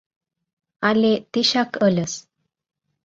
[0.87, 2.13] Але тичак ыльыс...